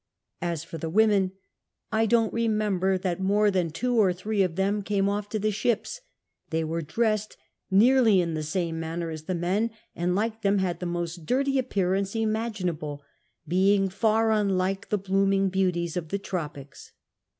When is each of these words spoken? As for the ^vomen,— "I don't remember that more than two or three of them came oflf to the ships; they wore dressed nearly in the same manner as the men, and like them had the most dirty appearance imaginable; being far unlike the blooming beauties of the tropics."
As 0.41 0.63
for 0.63 0.79
the 0.79 0.89
^vomen,— 0.89 1.33
"I 1.91 2.07
don't 2.07 2.33
remember 2.33 2.97
that 2.97 3.19
more 3.19 3.51
than 3.51 3.69
two 3.69 3.93
or 3.97 4.11
three 4.13 4.41
of 4.41 4.55
them 4.55 4.81
came 4.81 5.05
oflf 5.05 5.29
to 5.29 5.37
the 5.37 5.51
ships; 5.51 6.01
they 6.49 6.63
wore 6.63 6.81
dressed 6.81 7.37
nearly 7.69 8.19
in 8.19 8.33
the 8.33 8.41
same 8.41 8.79
manner 8.79 9.11
as 9.11 9.25
the 9.25 9.35
men, 9.35 9.69
and 9.95 10.15
like 10.15 10.41
them 10.41 10.57
had 10.57 10.79
the 10.79 10.87
most 10.87 11.27
dirty 11.27 11.59
appearance 11.59 12.15
imaginable; 12.15 13.03
being 13.47 13.89
far 13.89 14.31
unlike 14.31 14.89
the 14.89 14.97
blooming 14.97 15.49
beauties 15.49 15.95
of 15.95 16.09
the 16.09 16.17
tropics." 16.17 16.93